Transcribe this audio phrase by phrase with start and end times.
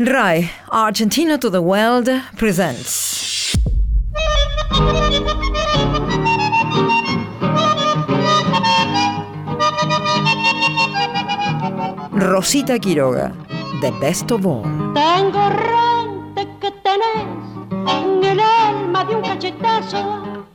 [0.00, 2.08] RAE, Argentina to the World
[2.38, 3.54] presents.
[12.12, 13.36] Rosita Quiroga,
[13.82, 14.62] The Best of All.
[14.94, 17.26] Tan gorrante que tenés
[17.86, 20.46] en el alma de un cachetazo.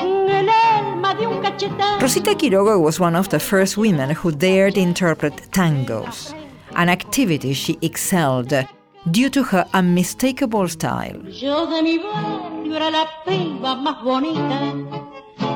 [0.00, 2.00] En el alma de un cachetazo.
[2.00, 6.34] Rosita Quiroga was one of the first women who dared interpret tangos,
[6.76, 8.52] an activity she excelled
[9.10, 11.18] due to her unmistakable style.
[11.30, 14.60] Yo de mi barrio era la piba más bonita.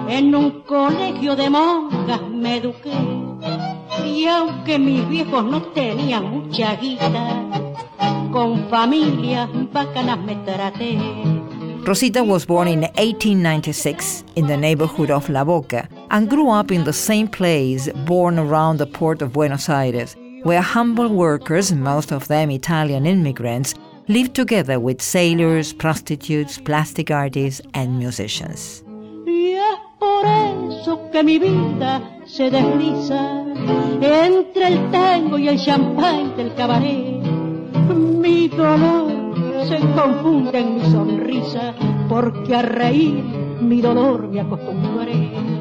[0.09, 2.95] En un colegio de monjas me eduqué.
[4.05, 7.11] Y aunque mis viejos no tenían mucha guita,
[8.33, 10.98] con familias bacanas me traté.
[11.84, 16.84] Rosita was born in 1896 in the neighborhood of La Boca and grew up in
[16.84, 22.29] the same place born around the port of Buenos Aires, where humble workers, most of
[22.29, 23.75] them Italian immigrants,
[24.09, 28.83] lived together with sailors, prostitutes, plastic artists, and musicians.
[29.27, 33.45] Y es por eso que mi vida se desliza
[34.01, 37.23] entre el tango y el champán del cabaret.
[37.89, 41.75] Mi dolor se confunde en mi sonrisa
[42.09, 43.23] porque a reír
[43.61, 45.12] mi dolor me acostumbré.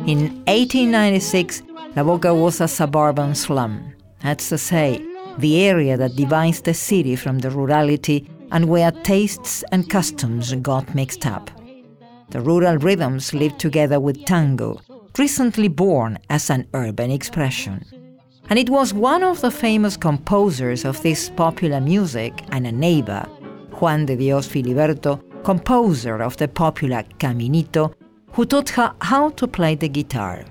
[0.05, 1.63] In 1896,
[1.95, 3.98] La Boca was a suburban slum.
[4.21, 5.05] That's to say,
[5.37, 10.95] the area that divides the city from the rurality and where tastes and customs got
[10.95, 11.49] mixed up.
[12.29, 14.81] The rural rhythms lived together with tango,
[15.17, 17.85] recently born as an urban expression.
[18.49, 23.25] And it was one of the famous composers of this popular music and a neighbor,
[23.79, 27.93] Juan de Dios Filiberto, composer of the popular Caminito,
[28.33, 30.45] who taught her how to play the guitar,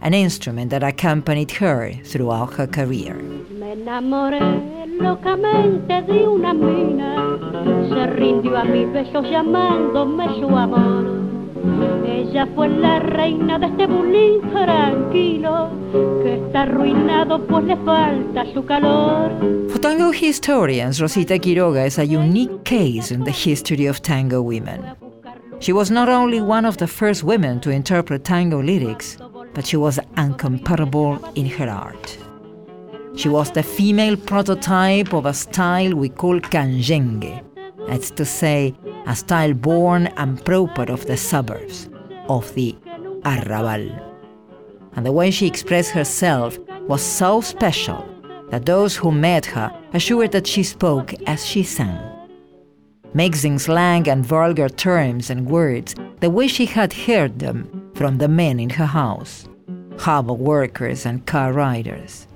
[0.00, 3.14] an instrument that accompanied her throughout her career.
[3.50, 4.40] Me enamoré
[5.00, 7.38] locamente de una mina,
[7.88, 11.26] se rindió a mis besos llamándome su amor.
[12.06, 15.70] Ella fue la reina de este bulín tranquilo,
[16.22, 19.32] que está arruinado pues le falta su calor.
[19.68, 24.82] For tango historians, Rosita Quiroga is a unique case in the history of tango women.
[25.58, 29.16] She was not only one of the first women to interpret tango lyrics,
[29.56, 32.18] but she was incomparable in her art.
[33.16, 37.42] She was the female prototype of a style we call canyengue,
[37.88, 38.74] that's to say,
[39.06, 41.88] a style born and proper of the suburbs,
[42.28, 42.76] of the
[43.24, 43.88] arrabal.
[44.92, 48.06] And the way she expressed herself was so special
[48.50, 51.98] that those who met her assured that she spoke as she sang.
[53.14, 58.28] Mixing slang and vulgar terms and words the way she had heard them from the
[58.28, 59.48] men in her house,
[59.98, 62.26] harbor workers and car riders.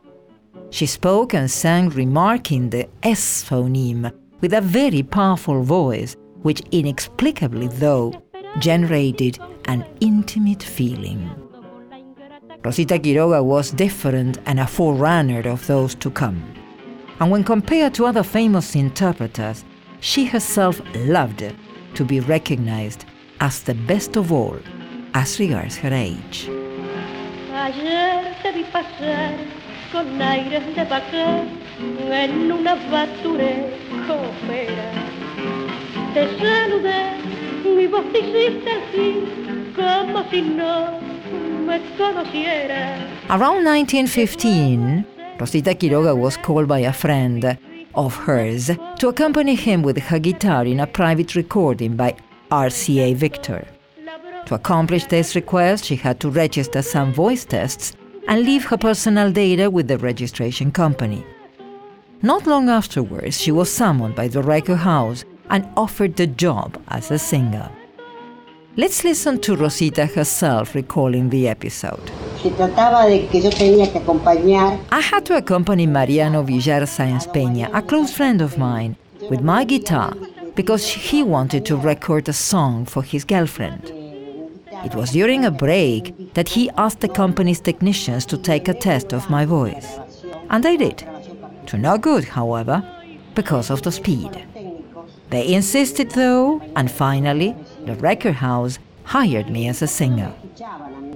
[0.71, 4.11] She spoke and sang remarking the S phoneme
[4.41, 8.15] with a very powerful voice, which inexplicably, though,
[8.59, 11.31] generated an intimate feeling.
[12.65, 16.43] Rosita Quiroga was different and a forerunner of those to come.
[17.21, 19.65] And when compared to other famous interpreters,
[20.01, 21.45] she herself loved
[21.95, 23.05] to be recognized
[23.41, 24.59] as the best of all
[25.15, 26.49] as regards her age.
[27.53, 29.35] Ayer te vi pasar
[29.93, 30.83] con aires de
[32.13, 32.75] en una
[34.07, 34.93] copera.
[36.15, 37.11] Te saludé,
[37.65, 39.25] mi voz te hiciste así,
[39.77, 41.01] como si no
[41.67, 42.99] me conociera.
[43.29, 45.05] Around 1915,
[45.39, 47.59] Rosita Quiroga was called by a friend
[47.95, 52.15] of hers to accompany him with her guitar in a private recording by
[52.51, 53.80] RCA Victor.
[54.47, 57.93] To accomplish this request, she had to register some voice tests
[58.29, 61.25] and leave her personal data with the registration company.
[62.23, 67.11] Not long afterwards, she was summoned by the record house and offered the job as
[67.11, 67.71] a singer.
[68.77, 72.11] Let's listen to Rosita herself recalling the episode.
[72.43, 77.27] Se trataba de que yo tenía que acompañar I had to accompany Mariano Villar Sáenz
[77.27, 78.97] Peña, a close friend of mine,
[79.29, 80.15] with my guitar
[80.55, 84.00] because he wanted to record a song for his girlfriend.
[84.85, 89.13] It was during a break that he asked the company's technicians to take a test
[89.13, 89.99] of my voice.
[90.49, 91.07] And they did.
[91.67, 92.83] To no good, however,
[93.35, 94.47] because of the speed.
[95.31, 97.55] They insisted, though, and finally,
[97.87, 100.33] the record house hired me as a singer.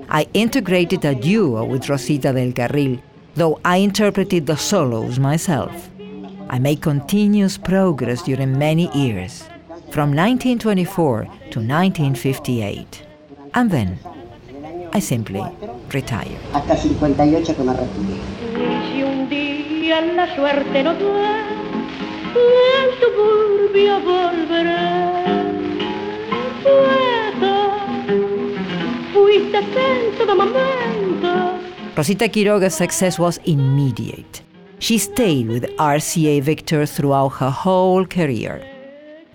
[0.09, 3.01] I integrated a duo with Rosita del Carril,
[3.35, 5.91] though I interpreted the solos myself.
[6.49, 9.43] I made continuous progress during many years,
[9.91, 13.04] from 1924 to 1958.
[13.55, 13.99] And then
[14.93, 15.43] I simply
[15.93, 16.39] retired.
[16.53, 18.19] hasta 58 que me retiré.
[18.91, 21.47] Si un día la suerte no da,
[22.35, 25.15] el suburbio volverá.
[29.13, 29.61] Fuiste
[30.19, 31.59] todo momento.
[31.97, 34.43] Rosita Quiroga's success was immediate.
[34.81, 38.61] She stayed with RCA Victor throughout her whole career.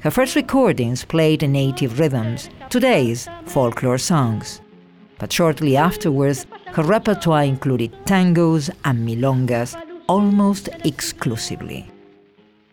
[0.02, 4.62] Her first recordings played in native rhythms, today's folklore songs.
[5.18, 9.76] But shortly afterwards, her repertoire included tangos and milongas
[10.08, 11.90] almost exclusively.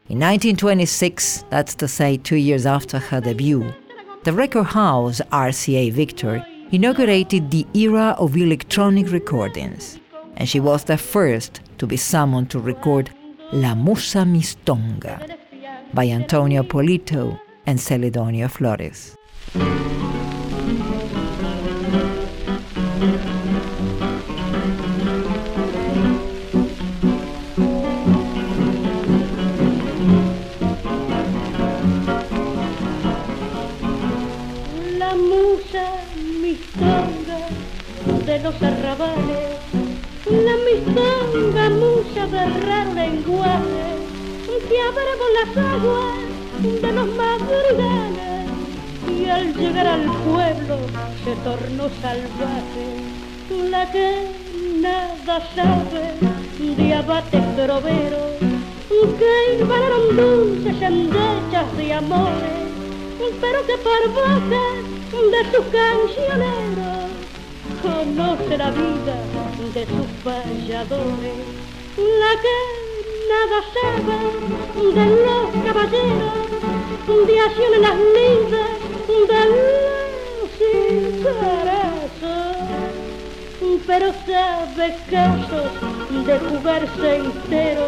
[0.09, 3.73] In 1926, that's to say two years after her debut,
[4.25, 9.99] the record house RCA Victor inaugurated the era of electronic recordings,
[10.37, 13.11] and she was the first to be summoned to record
[13.53, 15.37] La Musa Mistonga
[15.95, 19.17] by Antonio Polito and Celedonio Flores.
[34.99, 36.07] La musa
[36.41, 37.49] mistonga
[38.25, 39.61] de los arrabales,
[40.27, 44.09] la mistonga musa de raro lenguaje,
[44.69, 46.29] que abre por las aguas
[46.83, 48.46] de los madrigales
[49.31, 50.79] al llegar al pueblo
[51.25, 52.87] se tornó salvaje.
[53.71, 54.29] La que
[54.81, 56.15] nada sabe
[56.59, 58.27] de abate trovero,
[59.19, 62.67] que invanaron dulces endechas de amores,
[63.41, 64.65] pero que por boca
[65.33, 67.07] de sus cancioneros
[67.83, 69.17] conoce la vida
[69.75, 71.39] de sus payadores.
[71.97, 72.59] La que
[73.33, 74.19] nada sabe
[74.95, 76.47] de los caballeros,
[77.07, 78.86] de las lides, de los sincerazos,
[83.87, 85.71] pero sabe casos
[86.27, 87.87] de jugarse entero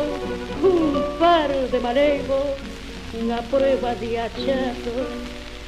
[0.63, 2.47] un par de manejos,
[3.21, 5.09] una prueba de hachazos,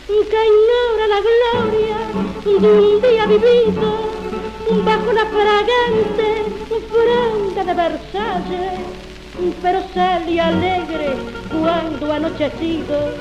[0.07, 1.99] que ignora la gloria
[2.45, 4.11] de un día vivido
[4.85, 6.45] bajo la fragante
[6.91, 8.81] frente de Versalles.
[9.63, 11.17] Pero sale alegre
[11.51, 13.15] cuando anochecido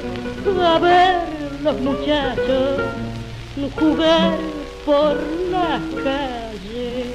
[0.66, 2.82] a ver los muchachos
[3.76, 4.38] jugar
[4.86, 5.16] por
[5.52, 7.08] las calles.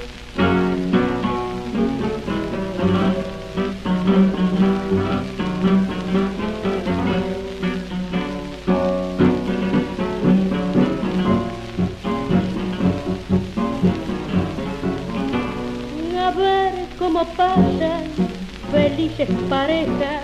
[16.21, 18.05] A ver cómo pasan
[18.71, 20.23] felices parejas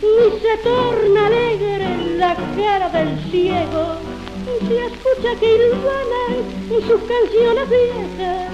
[0.00, 3.98] y se torna alegre la cara del ciego.
[4.68, 8.52] Se escucha que hilvanan sus canciones viejas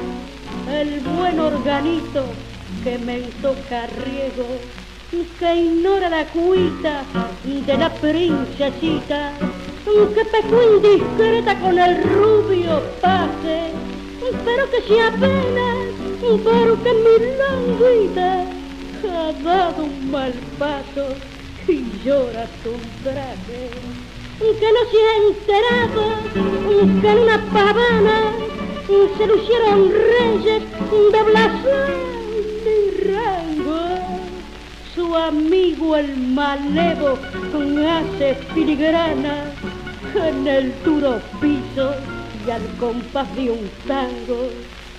[0.71, 2.27] el buen organito
[2.85, 4.61] que me toca riego
[5.39, 7.05] que ignora la cuita
[7.45, 9.33] de la princesita
[10.15, 13.73] que pecó indiscreta con el rubio pase
[14.45, 15.75] pero que se apena
[16.21, 18.45] porque mi languita
[19.09, 21.17] ha dado un mal paso
[21.69, 22.73] y llora su
[23.03, 23.71] traje.
[24.39, 26.03] Que no se ha enterado
[27.03, 28.33] que en una pavana
[28.87, 30.63] se lucieron reyes
[31.13, 32.07] de blasón
[32.67, 33.81] y rango.
[34.95, 37.19] Su amigo el malevo
[37.89, 39.53] hace filigrana
[40.15, 41.95] en el duro piso
[42.47, 44.51] y al compás de un tango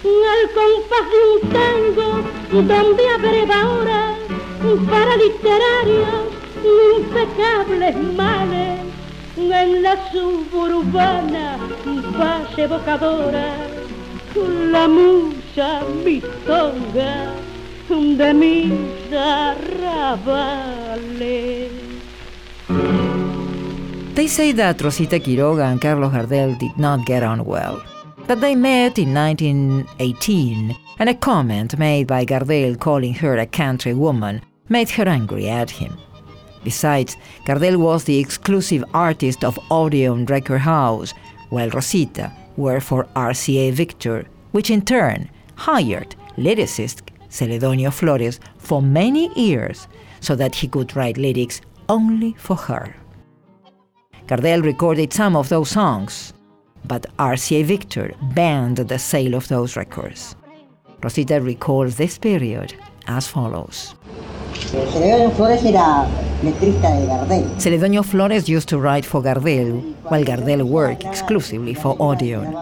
[0.06, 2.08] al compás de un tango
[2.52, 4.16] donde abreva ahora
[4.90, 6.37] para literarios
[6.98, 7.96] impecables
[9.38, 11.58] en la suburbana
[12.58, 13.56] evocadora
[14.72, 15.82] la musa
[17.90, 18.72] de mis
[19.14, 20.68] arrabales
[24.16, 27.84] They say that Rosita Quiroga and Carlos Gardel did not get on well,
[28.26, 33.94] that they met in 1918, and a comment made by Gardel calling her a country
[33.94, 35.96] woman made her angry at him.
[36.68, 41.14] Besides, Gardel was the exclusive artist of Odeon Record House,
[41.48, 49.32] while Rosita worked for RCA Victor, which in turn hired lyricist Celedonio Flores for many
[49.40, 49.88] years
[50.20, 52.94] so that he could write lyrics only for her.
[54.28, 56.34] Gardel recorded some of those songs,
[56.84, 60.36] but RCA Victor banned the sale of those records.
[61.02, 62.74] Rosita recalls this period
[63.08, 63.96] as follows.
[64.66, 66.08] Celedonio Flores era
[66.44, 67.46] letrista de Gardel.
[67.58, 72.56] Celedonio Flores used to write for Gardel, while Gardel worked exclusively for Odeon,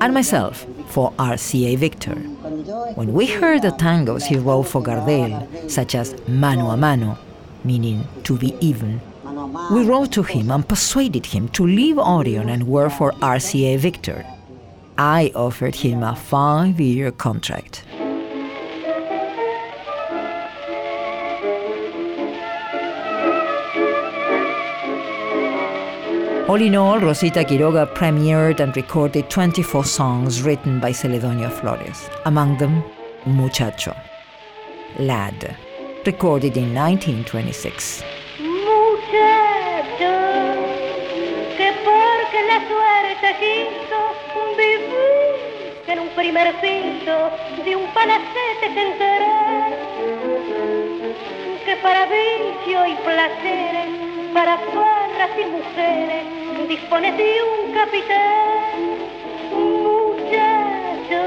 [0.00, 2.14] and myself for RCA Victor.
[2.94, 7.18] When we heard the tangos he wrote for Gardel, such as Mano a Mano,
[7.64, 9.00] meaning to be even,
[9.70, 14.24] we wrote to him and persuaded him to leave Odeon and work for RCA Victor.
[14.96, 17.84] I offered him a five year contract.
[26.48, 32.56] All in all, Rosita Quiroga premiered and recorded 24 songs written by Celedonio Flores, among
[32.56, 32.82] them
[33.26, 33.94] Muchacho,
[34.98, 35.54] Lad,
[36.06, 38.02] recorded in 1926.
[38.40, 40.14] Muchacho,
[41.58, 44.00] que porque la suerte quiso
[44.56, 47.30] vivir en un primer piso
[47.62, 49.36] de un palacete se enteró
[51.66, 58.98] que para vicio y placeres, para farras y mujeres, dispone de un capitán,
[59.52, 61.22] muchacho,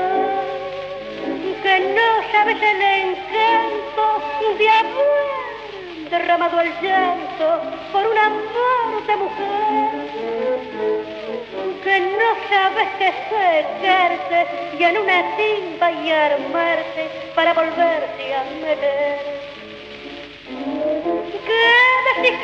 [1.64, 4.04] que no sabes el encanto
[4.58, 7.62] de haber derramado el llanto
[7.92, 9.90] por un amor de mujer,
[11.84, 14.48] que no sabes que secarte
[14.78, 19.42] y en una timba y armarse para volverse a meter.
[21.46, 22.40] Que decís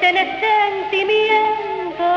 [0.00, 2.08] que si tienes sentimiento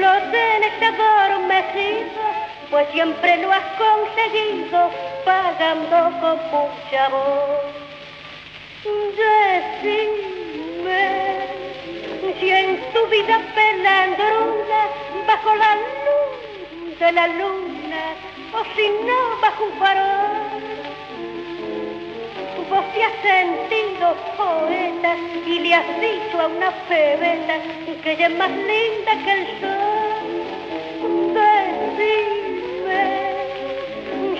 [0.00, 2.22] lo tienes adormecido
[2.70, 4.90] pues siempre lo has conseguido
[5.24, 7.74] pagando con mucha voz
[9.64, 10.34] Decime
[12.40, 14.88] si en tu vida pelandrona,
[15.26, 18.14] bajo la luz de la luna,
[18.52, 20.43] o si no bajo un farol,
[22.68, 25.16] vos te has sentido poeta
[25.46, 27.54] y le has dicho a una pebeta
[28.02, 30.24] que ella es más linda que el sol.
[31.34, 33.04] Decime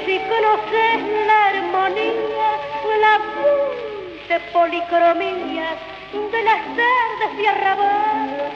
[0.05, 2.49] si conoces la armonía,
[3.01, 3.15] la
[4.29, 5.69] de policromía
[6.13, 8.53] de las tardes de arrabal.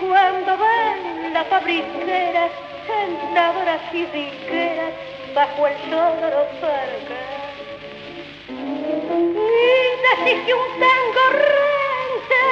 [0.00, 2.50] Cuando van las fabriqueras,
[2.86, 4.92] sentadoras y disqueras
[5.34, 7.35] bajo el sol de
[10.10, 12.42] decís que un tango rente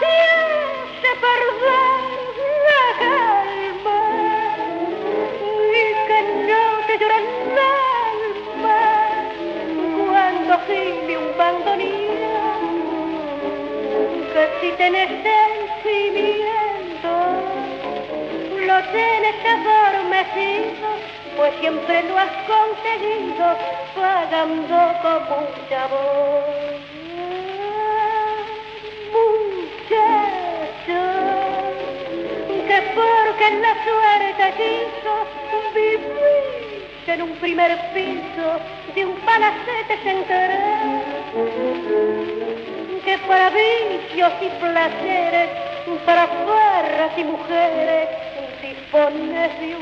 [0.00, 2.22] te hace perder
[2.68, 4.00] la calma
[5.72, 7.26] y que no te llora el
[8.38, 8.80] alma
[10.08, 12.64] cuando gime un bandoneón
[14.32, 17.12] que si tenés sentimiento
[18.66, 20.91] lo tienes adormecido
[21.36, 23.56] pues siempre lo has conseguido
[23.94, 26.80] pagando con mucha voz
[29.12, 31.00] muchacho
[32.66, 35.12] que porque la suerte quiso
[35.74, 36.72] vivir
[37.06, 38.46] en un primer piso
[38.94, 41.82] de un palacete se enteró
[43.04, 45.50] que para vicios y placeres,
[46.06, 48.08] para farras y mujeres,
[48.62, 49.81] dispones de un.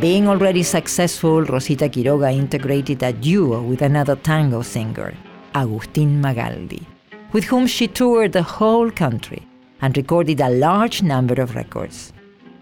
[0.00, 5.14] Being already successful, Rosita Quiroga integrated a duo with another tango singer,
[5.54, 6.84] Agustín Magaldi,
[7.32, 9.42] with whom she toured the whole country
[9.80, 12.12] and recorded a large number of records.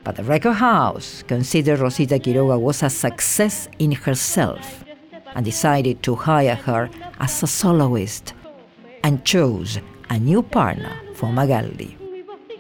[0.04, 4.84] But the record house considered Rosita Quiroga was a success in herself
[5.34, 6.88] and decided to hire her
[7.18, 8.32] as a soloist
[9.02, 12.03] and chose a new partner for Magaldi.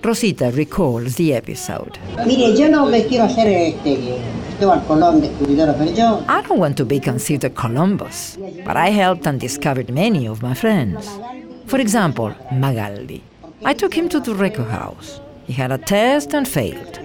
[0.04, 1.98] Rosita recalls the episode.
[2.26, 6.76] Mire, yo no me quiero hacer este, Cristóbal Colón descubridor, pero yo I don't want
[6.76, 11.08] to be considered Columbus, but I helped and discovered many of my friends.
[11.66, 13.22] For example, Magaldi.
[13.64, 15.22] I took him to the record house.
[15.46, 17.00] He had a test and failed.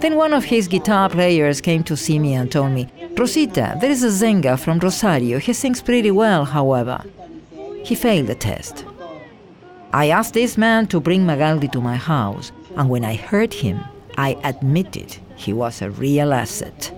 [0.00, 2.88] Then one of his guitar players came to see me and told me,
[3.18, 5.40] Rosita, there is a Zenga from Rosario.
[5.40, 7.02] He sings pretty well, however.
[7.82, 8.84] He failed the test.
[9.92, 13.80] I asked this man to bring Magaldi to my house, and when I heard him,
[14.18, 16.92] I admitted he was a real asset.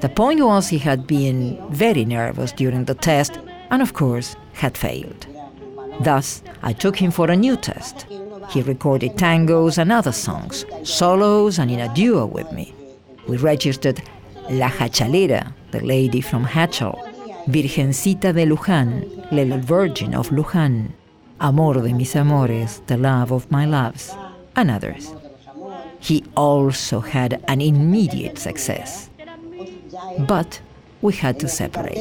[0.00, 3.38] The point was he had been very nervous during the test
[3.70, 5.26] and, of course, had failed.
[6.00, 8.06] Thus, I took him for a new test.
[8.50, 12.74] He recorded tangos and other songs, solos and in a duo with me.
[13.28, 14.02] We registered
[14.48, 16.98] La Jachalera, the lady from Jáchal,
[17.46, 20.92] Virgencita de Luján, La Virgin of Luján,
[21.40, 24.14] Amor de mis amores, the love of my loves,
[24.56, 25.14] and others.
[25.98, 29.08] He also had an immediate success.
[30.18, 30.60] But
[31.00, 31.96] we had to separate.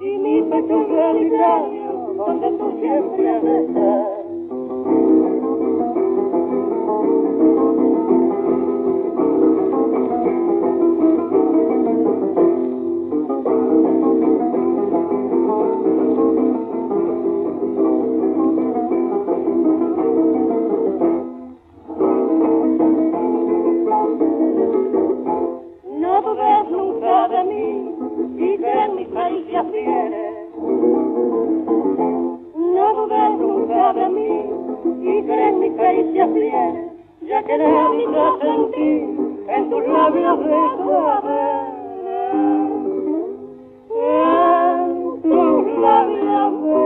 [0.00, 1.62] y mi pecho realidad
[2.16, 4.19] donde tú siempre has
[35.70, 38.90] mis caricias fieles, ya que la vida sentí
[39.48, 41.40] en tus labios de suave.
[44.02, 46.80] En tus labios de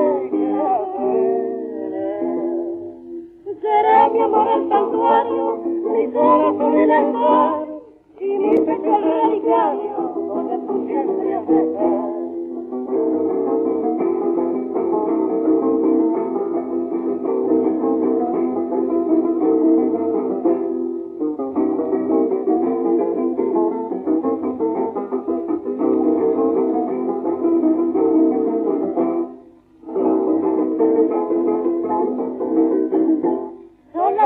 [3.60, 7.66] Será mi amor el santuario, mi corazón el altar
[8.20, 11.93] y mi pecho el relicario, donde tú siempre has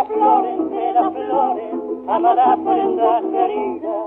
[0.08, 1.74] flores entre las flores,
[2.08, 4.06] amadas prendas queridas.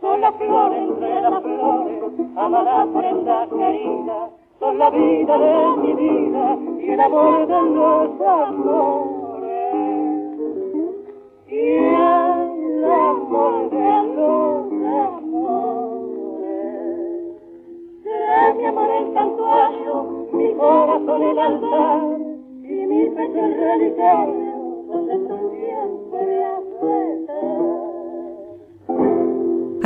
[0.00, 2.02] Son las flores entre las flores,
[2.36, 4.30] amadas prendas queridas.
[4.58, 9.56] Son la vida de mi vida y el amor de los amores.
[11.48, 14.72] Y el amor de los
[15.06, 16.16] amores.
[18.02, 22.25] Será mi amor el santuario, mi corazón el altar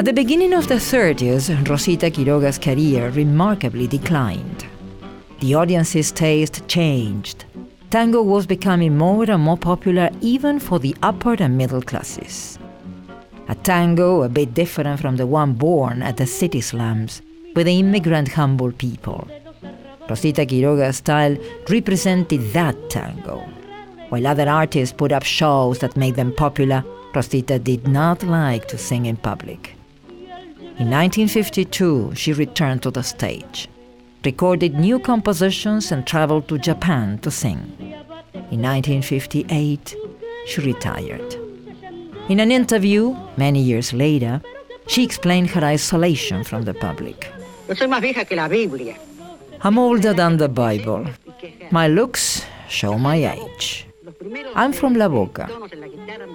[0.01, 4.65] At the beginning of the 30s, Rosita Quiroga's career remarkably declined.
[5.41, 7.45] The audience's taste changed.
[7.91, 12.59] Tango was becoming more and more popular even for the upper and middle classes.
[13.49, 17.21] A tango a bit different from the one born at the city slums
[17.55, 19.29] with the immigrant humble people.
[20.11, 21.37] Rosita Quiroga's style
[21.69, 23.39] represented that tango.
[24.09, 28.77] While other artists put up shows that made them popular, Rosita did not like to
[28.77, 29.77] sing in public.
[30.81, 33.69] In 1952, she returned to the stage,
[34.25, 37.61] recorded new compositions, and traveled to Japan to sing.
[38.51, 39.95] In 1958,
[40.47, 41.37] she retired.
[42.29, 44.43] In an interview, many years later,
[44.89, 47.31] she explained her isolation from the public.
[47.69, 48.97] Yo soy más vieja que la Biblia.
[49.63, 51.07] I'm older than the Bible.
[51.71, 53.87] My looks show my age.
[54.55, 55.47] I'm from La Boca.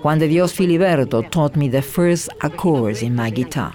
[0.04, 3.74] Juan de Dios Filiberto taught me the first accords in my guitar.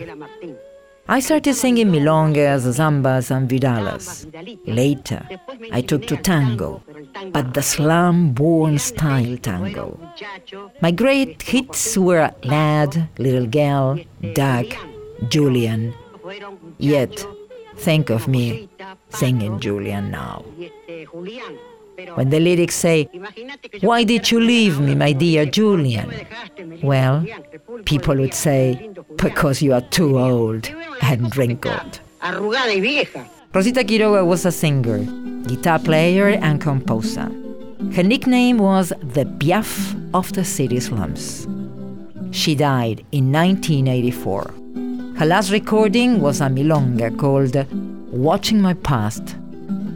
[1.08, 4.26] I started singing milongas, zambas, and vidalas.
[4.66, 5.26] Later,
[5.72, 6.82] I took to tango,
[7.32, 9.98] but the slum born style tango.
[10.80, 13.98] My great hits were Lad, Little Girl,
[14.34, 14.66] Duck,
[15.28, 15.92] Julian.
[16.78, 17.26] Yet,
[17.80, 18.68] think of me
[19.08, 20.44] singing Julian now.
[22.14, 23.08] When the lyrics say,
[23.80, 26.10] Why did you leave me, my dear Julian?
[26.82, 27.26] Well,
[27.84, 30.70] people would say, Because you are too old
[31.02, 32.00] and wrinkled.
[33.52, 34.98] Rosita Quiroga was a singer,
[35.44, 37.28] guitar player, and composer.
[37.94, 41.48] Her nickname was the Piaf of the city slums.
[42.30, 44.59] She died in 1984.
[45.20, 47.54] Her last recording was a milonga called
[48.10, 49.36] Watching My Past,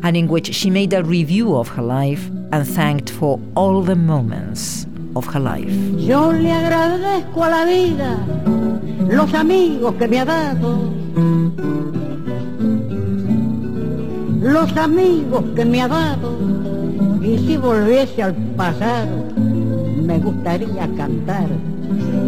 [0.03, 3.97] and in which she made a review of her life and thanked for all the
[3.97, 5.73] moments of her life.
[5.97, 8.19] Yo le agradezco a la vida
[9.09, 10.93] los amigos que me ha dado
[14.43, 16.37] los amigos que me ha dado.
[17.23, 21.49] Y si volviese al pasado, me gustaría cantar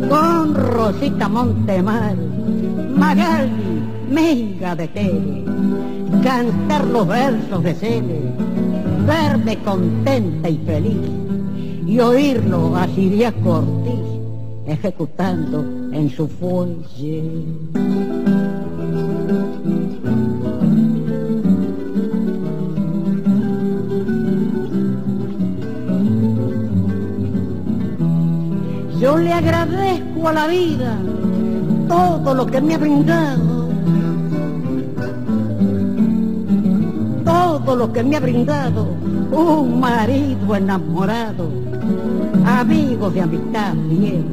[0.08, 2.16] con Rosita Montemar,
[2.96, 3.50] Magali,
[4.10, 5.44] Menga de Tele,
[6.22, 8.20] cantar los versos de Cele,
[9.06, 11.10] verme contenta y feliz
[11.86, 14.16] y oírlo a Siria Cortés
[14.66, 17.22] ejecutando en su fuelle.
[29.00, 30.98] Yo le agradezco a la vida
[31.88, 33.68] todo lo que me ha brindado,
[37.24, 38.86] todo lo que me ha brindado
[39.32, 41.48] un marido enamorado,
[42.44, 44.24] amigos de amistad bien,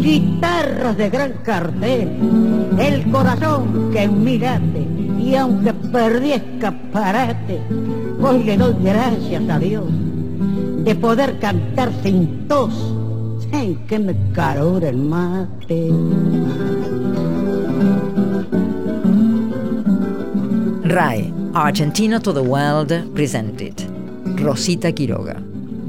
[0.00, 2.08] guitarras de gran cartel,
[2.78, 4.86] el corazón que en mi late,
[5.18, 7.60] y aunque perdí escaparate,
[8.22, 9.84] hoy le doy gracias a Dios
[10.84, 12.99] de poder cantar sin tos
[13.52, 15.90] en que me carure el mate.
[20.84, 23.74] RAE, Argentina to the World, presented.
[24.36, 25.40] Rosita Quiroga,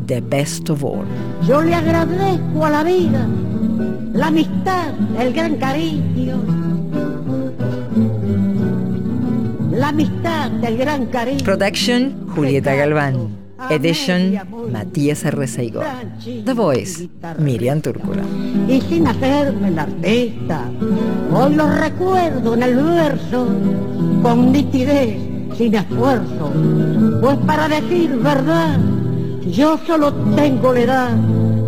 [0.06, 1.06] The Best of All.
[1.48, 3.28] Yo le agradezco a la vida,
[4.14, 6.38] la amistad, el gran cariño.
[9.72, 11.44] La amistad, el gran cariño.
[11.44, 13.41] Production, Julieta Galván.
[13.72, 14.38] Edition,
[14.72, 15.82] Matías Arrezaigo.
[16.46, 18.24] The Voice, Miriam Túrcula.
[18.68, 20.70] Y sin hacerme la artista,
[21.34, 23.48] hoy lo recuerdo en el verso,
[24.22, 25.18] con nitidez,
[25.58, 26.52] sin esfuerzo.
[27.22, 28.78] Pues para decir verdad,
[29.50, 31.18] yo solo tengo la edad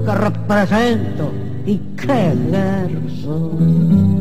[0.05, 1.31] que represento
[1.65, 4.12] y qué verso.